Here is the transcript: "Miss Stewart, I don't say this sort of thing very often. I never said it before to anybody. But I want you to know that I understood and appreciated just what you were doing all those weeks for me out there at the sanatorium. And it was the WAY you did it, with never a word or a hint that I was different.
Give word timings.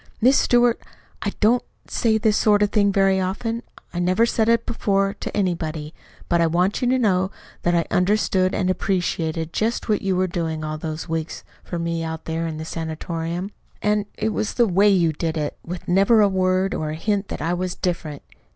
"Miss 0.19 0.39
Stewart, 0.39 0.79
I 1.21 1.31
don't 1.41 1.61
say 1.85 2.17
this 2.17 2.35
sort 2.35 2.63
of 2.63 2.71
thing 2.71 2.91
very 2.91 3.19
often. 3.21 3.61
I 3.93 3.99
never 3.99 4.25
said 4.25 4.49
it 4.49 4.65
before 4.65 5.13
to 5.19 5.37
anybody. 5.37 5.93
But 6.27 6.41
I 6.41 6.47
want 6.47 6.81
you 6.81 6.89
to 6.89 6.97
know 6.97 7.29
that 7.61 7.75
I 7.75 7.85
understood 7.91 8.55
and 8.55 8.71
appreciated 8.71 9.53
just 9.53 9.89
what 9.89 10.01
you 10.01 10.15
were 10.15 10.25
doing 10.25 10.63
all 10.63 10.79
those 10.79 11.07
weeks 11.07 11.43
for 11.63 11.77
me 11.77 12.03
out 12.03 12.25
there 12.25 12.47
at 12.47 12.57
the 12.57 12.65
sanatorium. 12.65 13.51
And 13.79 14.07
it 14.17 14.29
was 14.29 14.55
the 14.55 14.65
WAY 14.65 14.89
you 14.89 15.13
did 15.13 15.37
it, 15.37 15.55
with 15.63 15.87
never 15.87 16.19
a 16.21 16.27
word 16.27 16.73
or 16.73 16.89
a 16.89 16.95
hint 16.95 17.27
that 17.27 17.39
I 17.39 17.53
was 17.53 17.75
different. 17.75 18.23